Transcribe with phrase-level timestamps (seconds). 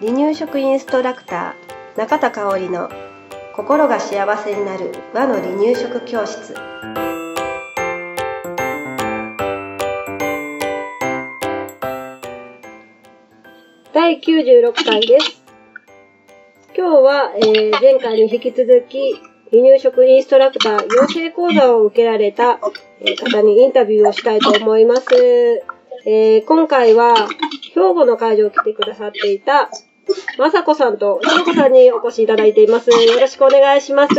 [0.00, 2.90] 離乳食インストラクター中田香織の
[3.54, 6.54] 心が幸せになる和の離乳食教室
[13.92, 15.42] 第96回です
[16.76, 19.14] 今日は、えー、前回に引き続き
[19.50, 22.60] 離乳食インストラクター養成講座を受けられた、
[23.00, 25.02] え方にインタビューをしたいと思います。
[26.06, 27.14] えー、今回は
[27.74, 29.70] 兵庫の会場を来てくださっていた
[30.38, 32.90] まさこさんとひろこさんにお越しいただいています。
[32.90, 34.14] よろしくお願いします。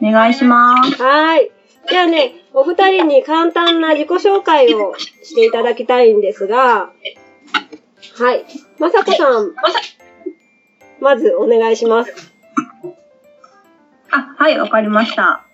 [0.00, 1.02] お願いします。
[1.02, 1.50] はい。
[1.88, 6.92] じゃあね、お二人に簡単な自己紹介をしていただきたいんですが、
[8.18, 8.44] はい。
[8.78, 9.54] まさこさん、
[11.00, 12.32] まずお願いします。
[14.10, 15.44] あ、はい、わかりました。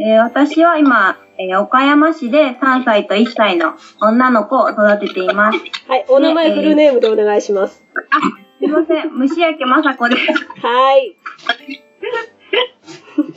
[0.00, 5.58] えー、私は今、えー、岡山市で3歳と1歳の女の子を育てています。
[5.88, 7.82] はい、お名前フルネームでお願いします。
[8.12, 8.20] あ、
[8.60, 10.22] すいません、虫焼まさこです。
[10.62, 11.16] はい。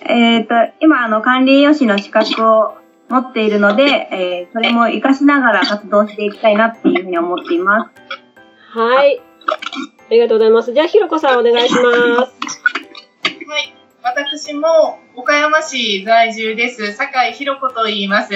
[0.06, 2.78] えっと、今、あの、管理栄養士の資格を
[3.10, 7.92] 持っているので、えー、それも活かしながら活動していきたいなっていうふうに思っています。
[8.78, 9.20] はい。
[9.20, 10.74] ありがとうございます。
[10.74, 12.61] じゃあ、ひろこさんお願いします。
[14.04, 14.16] はい。
[14.16, 16.94] 私も岡山市在住です。
[16.94, 18.34] 酒井ひろ子と言います。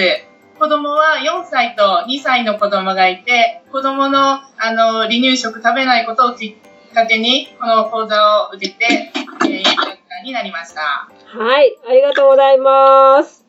[0.58, 6.56] 子供は4歳と2歳の子供がいて、子供のあの離乳食食べないことをき
[6.90, 9.12] っかけに、この講座を受けて、
[9.44, 10.80] えー、インストラクターになりました。
[10.80, 13.44] はい、ありがとうございます。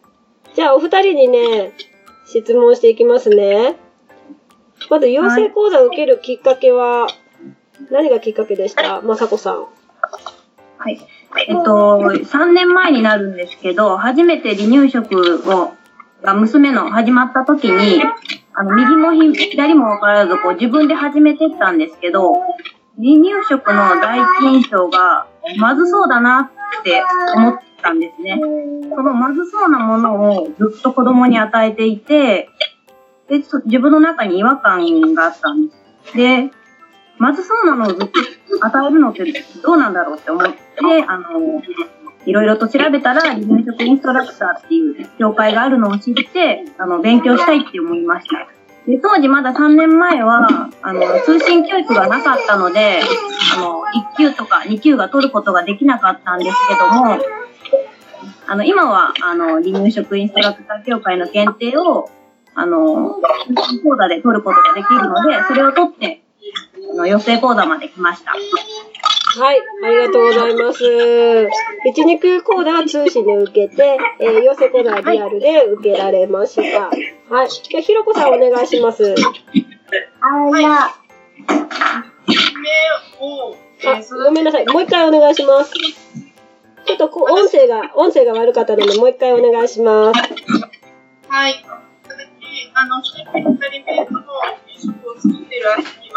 [0.53, 1.71] じゃあお二人にね、
[2.25, 3.77] 質問していきますね。
[4.89, 7.07] まず、養成講座を受けるきっかけは、
[7.91, 9.01] 何がきっかけでした？
[9.01, 9.65] まさこさん。
[10.77, 10.99] はい。
[11.36, 15.73] えっと、3年前になるんですけど、初めて離乳食を、
[16.23, 18.02] が娘の始まった時に、
[18.53, 22.34] あの、右も左も分からず、こう自分で始めてったんですけど、
[22.97, 27.03] 離乳食の第一印象が、まずそうだなって
[27.35, 28.40] 思ったんですね。
[28.90, 32.50] そのまずそうなものをずっと子供に与えていて、
[33.30, 35.74] で、自分の中に違和感があったんで
[36.07, 36.18] す。
[36.18, 36.50] で、
[37.19, 39.24] まずそうなのをずっと与えるのって
[39.63, 41.61] どうなんだろうって思って、であの、
[42.25, 48.47] いろいろと調べたら、離乳食インストラクターっていう協会があるのを知って、あの、勉強したいって思いました。
[48.85, 53.01] で、当時まだ3年前は、あの、通信教育がなかったので、
[53.55, 53.81] あの、
[54.15, 57.17] 1級とか2級が取ることができなかったんですけども、
[58.45, 62.09] あの、今は、あの、離乳食インストラクター協会の検定を、
[62.55, 63.15] あの、
[63.47, 66.21] 通信講座で取ることができるので、それを取って、
[66.94, 68.33] あの、養成講座まで来ました。
[69.40, 70.84] はい、ありがとうございます。
[71.86, 76.90] 一肉講座は通信で受けて、えー、養成講座はリアルで受けられました。
[76.90, 77.50] はい。
[77.50, 79.03] じゃあ、ひろこさんお願いします。
[79.03, 79.16] はい。
[80.66, 81.00] あ、
[84.25, 84.66] ごめんなさい。
[84.66, 85.72] もう一回お願いします。
[85.74, 90.19] ちょっとこう音声が、音声が悪かったので、もう一回お願いします。
[91.28, 91.64] はい。
[92.74, 94.06] あの、一人目の
[94.80, 95.66] 食を作ってる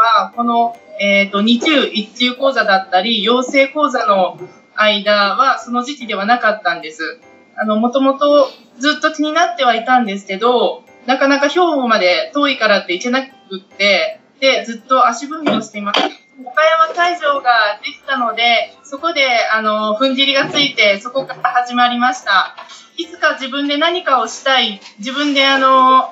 [0.00, 4.38] は、この、えっ、ー、と、二中、一中講座だったり、養成講座の
[4.74, 7.20] 間は、その時期ではなかったんです。
[7.56, 13.28] あの、もともとずっと気になってはいたんですけど、なかなか兵庫まで遠いからって行けなく
[13.58, 16.06] って、で、ずっと足踏みをしていました。
[16.42, 22.56] 岡山会場ができたので、そこで、あの、踏ん切りがついて、そこから始まりました。
[22.96, 26.10] いつか自分で何かをしたい、自分であの、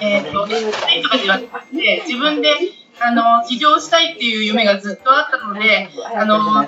[0.00, 2.54] えっ、ー、と、したいとかじゃなくて、自分で、
[3.00, 6.64] あの、起業したいっていう夢がずっとあったので、あの、この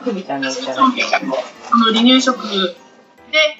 [1.87, 3.57] 離乳食で、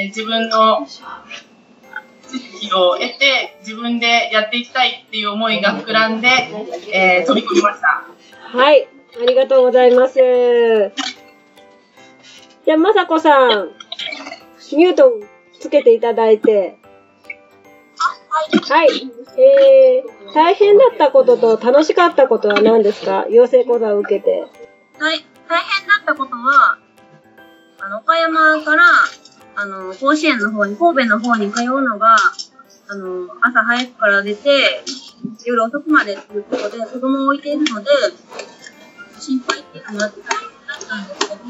[0.00, 6.28] えー、自分の知識を得て、自分でやっていきたいっていう思いが膨らんで、
[6.92, 8.04] えー、飛び込みました。
[8.58, 8.88] はい、
[9.20, 10.14] ありがとうございます。
[12.64, 13.70] じゃあ、まさこさん、
[14.76, 15.12] ミュート
[15.58, 16.78] つけていただいて。
[18.68, 18.88] はい。
[19.38, 23.26] えー、大変だったことと楽しかったことは何ですか？
[23.30, 24.46] 養成講座を受けて。
[24.98, 25.24] はい。
[25.48, 26.78] 大変だったことは、
[27.80, 28.82] あの、岡山から、
[29.56, 32.16] あの、甲子園の方に、神戸の方に通うのが、
[32.88, 34.82] あの、朝早くから出て、
[35.44, 37.90] 夜遅くまでということで、子供を置いているので、
[39.18, 40.18] 心配っていうのがあった
[40.96, 41.40] んですけど、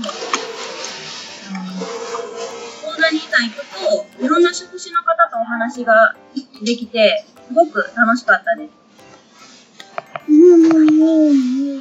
[2.93, 6.15] 講座にいた人と、いろんな職種の方とお話が
[6.63, 8.79] できて、すごく楽しかったです。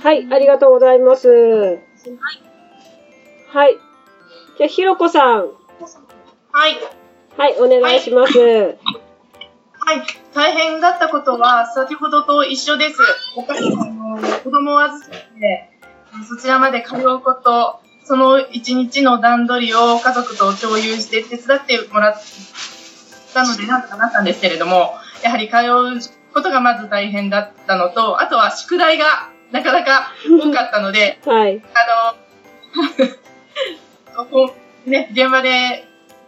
[0.02, 1.28] はい、ありがとうございます。
[1.28, 1.80] はい。
[3.50, 3.74] はい。
[4.58, 5.40] じゃあ、ひろこさん。
[5.42, 5.46] は
[6.70, 6.78] い。
[7.38, 8.40] はい、お願いします。
[8.40, 8.46] は
[9.88, 10.02] はい、
[10.34, 12.98] 大変だったことは先ほどと一緒です。
[13.36, 15.70] お母さんの子供を預けて、
[16.28, 22.14] そちらまで通うこと、その一日の段取りを家族と共有して手伝ってもらっ
[23.34, 31.62] たのでなんとかなったんですけれども、やはり通うことがまず大変だったのと、あとは宿題がなかなか多かったので、 はい。
[34.16, 34.52] あの、
[34.86, 35.86] ね、現場で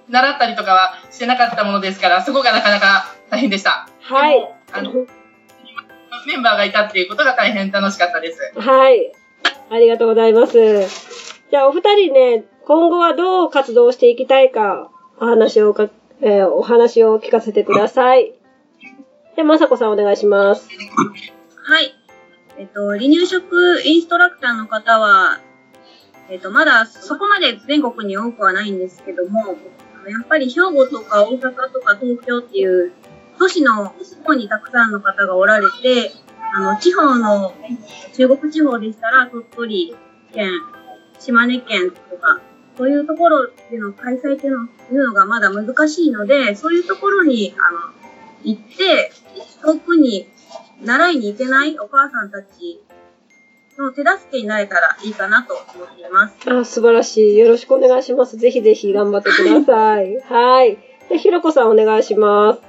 [0.09, 3.87] 習ったりとかはしてなかったものですから、そこがなかなか大変でした。
[4.01, 4.49] はい。
[4.73, 4.91] あの、
[6.27, 8.53] メンバーがいたっていうことが大変楽しかったです。
[8.57, 9.11] はい。
[9.71, 11.29] ありがとうございます。
[11.51, 14.89] じゃあ、お二人ね、今後はどう活動していきたいか、
[15.19, 15.89] お話をか、
[16.21, 18.33] えーお話を聞かせてください。
[19.39, 20.67] じゃあ、まさこさんお願いします。
[21.63, 21.95] はい。
[22.57, 25.39] えっと、離乳食インストラクターの方は、
[26.29, 29.55] えっと、まだそこまで全国に多くはないんですけども、や
[30.21, 32.91] っぱり兵庫とか大阪とか東京っていう
[33.37, 33.93] 都市の
[34.25, 36.11] 方にたくさんの方がおられて、
[36.53, 37.53] あの、地方の、
[38.17, 39.95] 中国地方でしたら鳥取
[40.33, 40.51] 県、
[41.17, 42.41] 島根県とか、
[42.77, 47.98] そういうところでの開催っていうのがまだ難しいので、そういうところに、あの、
[48.43, 49.11] 行って、
[49.61, 50.27] 遠くに
[50.83, 52.81] 習いに行けないお母さんたち
[53.77, 56.35] の手助けになれたらいいかなと思っています。
[56.51, 57.37] あ、素晴らしい。
[57.37, 58.37] よろしくお願いします。
[58.37, 60.17] ぜひぜひ頑張ってください。
[60.29, 60.77] はい。
[61.09, 62.61] で、ひろこさんお願いします。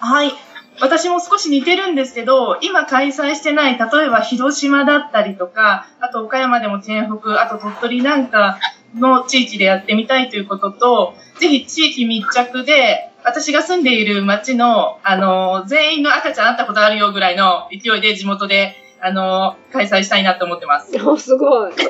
[0.00, 0.32] はい。
[0.80, 8.60] 私も少し似てるんですけど、今開催してない、例えば広島だったりとか、あと岡山でも県北、あと鳥取なんか
[8.94, 20.96] の地域でやってみたいということと、ぜひ地域密着で、私が住んでいる町の、あの、全員の赤ちゃん会ったことあるよぐらいの勢いで地元で、あの、開催したいなと思ってます。
[21.04, 21.72] お、すごい。
[21.76, 21.84] 期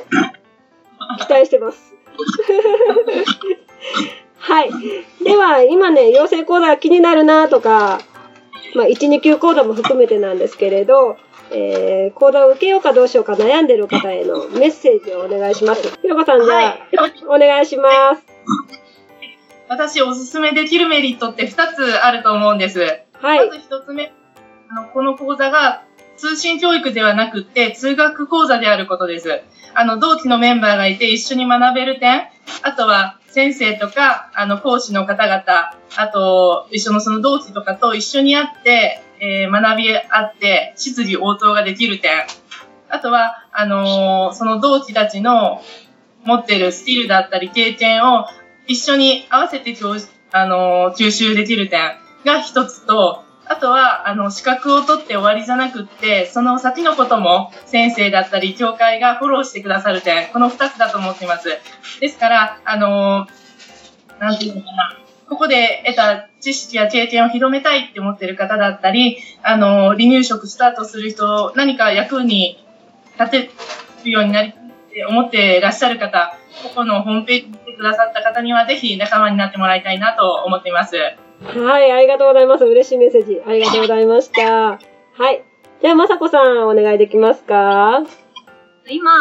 [1.31, 1.95] 待してます。
[4.39, 4.71] はい。
[5.23, 8.01] では、今ね、養成講座が気になるなとか、
[8.75, 11.17] まあ、1、2級講座も含めてなんですけれど、
[11.51, 15.97] えー、講座を受けようかどうしようか悩んでる方へのメッセージをお願いします。
[16.03, 16.81] ひろこさん、じゃあ、はい。
[17.29, 18.78] お願いします。
[19.69, 22.81] 私おすすめできるメリットって2つあると思うんです。
[23.21, 23.53] はいま。
[23.53, 24.13] ず一つ目、
[24.71, 25.83] あの、この講座が
[26.17, 29.43] 通信教育ではなくって通学講座であることです。
[29.75, 32.29] あの、同期のメンバーがいて一緒に学べる点、
[32.63, 35.45] あとは先生とか、あの、講師の方々、
[35.97, 42.27] あと、一緒のその同期とかと一緒に会って、えー学び合って、質疑応答ができる点。
[42.89, 45.63] あとは、あのーその同期たちの
[46.25, 48.27] 持ってるスキルだったり経験を
[48.69, 49.97] 一緒に合わせて教
[50.31, 61.49] あの吸収できる点が一つと、あとは、あの、資格を取って終わりじゃなくって、その先のことも先生だったり、教会がフォローしてくださる点、この二つだと思っています。
[62.01, 63.27] ですから、あの
[64.19, 64.99] なんていうのかな。
[65.29, 72.65] ここで得た知識や経験を広めたいって思ってる方だったり、あの離乳食スタートする人、何か役に
[73.19, 73.51] 立て
[74.05, 74.53] るようになりっ
[74.91, 80.97] て思っていらっしゃる方、ここのホームページに来てくださった方には、ぜひ仲間になってもらいたいなと思っています。
[80.97, 82.65] はい、ありがとうございます。
[82.65, 83.41] 嬉しいメッセージ。
[83.47, 84.71] ありがとうございました。
[84.73, 84.79] は
[85.33, 85.45] い。
[85.81, 88.03] じゃあ、まさこさん、お願いできますか？
[88.89, 89.13] 今、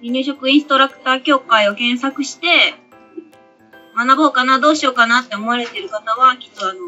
[0.00, 2.48] 離乳食インストラクター協会を検索して、
[3.94, 6.80] 学ぼうかな、どうしようかなって思われている方は、きっとあの、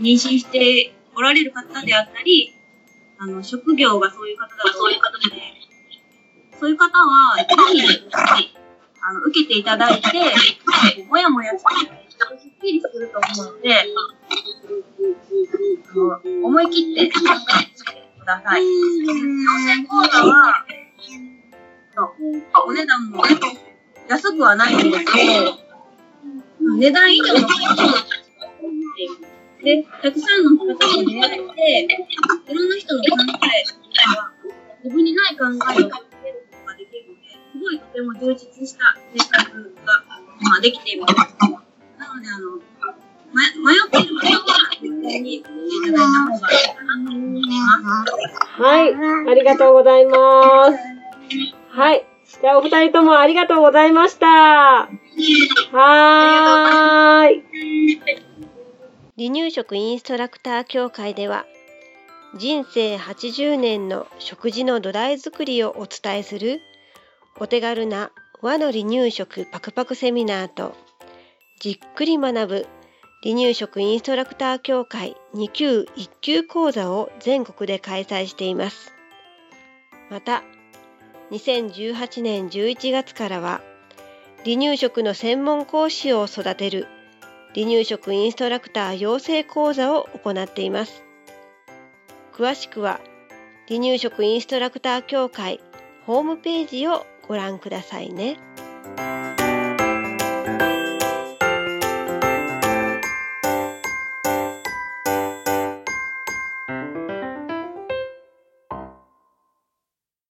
[0.00, 2.56] 妊娠しておられる方であったり、
[3.18, 5.36] あの、職業がそういう方だとそういう方で、
[6.58, 7.44] そういう方は、ぜ
[8.36, 8.56] ひ、
[9.04, 10.08] あの、受けていただいて、
[11.08, 11.64] もやもやして、
[12.40, 13.84] すっきりすると思うので、あ
[15.94, 17.20] の思い切って考
[17.60, 17.70] えて
[18.20, 18.62] ください。
[18.62, 18.68] 養
[19.58, 20.64] 成講座は、
[22.64, 23.24] お値段も
[24.08, 25.58] 安くはないんですけど、
[26.78, 28.12] 値段以上の価値が
[29.64, 31.94] で、たくさんの方と出会えて、
[32.52, 33.64] いろんな人の考え
[34.06, 34.32] が、
[34.82, 36.11] 自分にない考えを
[38.22, 40.04] 充実した生活が、
[40.40, 41.14] まあ、できています。
[41.16, 42.60] なので、あの、
[43.32, 47.50] ま、迷っている方は、に来ていただいた方がいいかなと思いま
[48.06, 48.62] す。
[48.62, 48.94] はい、
[49.28, 50.78] ありがとうございます。
[51.70, 52.06] はい。
[52.40, 54.26] じゃあ、お二人ともありがとうございました。
[54.26, 57.42] はーい。
[59.18, 61.44] 離乳食インストラクター協会では、
[62.36, 66.60] 人生80年の食事の土台作りをお伝えする
[67.38, 70.74] お手軽な和の離乳食パクパクセミナーと
[71.60, 72.66] じっくり学ぶ
[73.22, 78.92] 離乳食インストラクター協会2級1級講座を全国で開催しています。
[80.10, 80.42] また、
[81.30, 83.60] 2018年11月からは
[84.44, 86.88] 離乳食の専門講師を育てる
[87.54, 91.04] 離乳食インストラクター養成講座を行っています。
[92.34, 93.00] 詳しくは
[93.68, 95.60] 離乳食インストラクター協会
[96.06, 98.38] ホームページをご覧くださいね。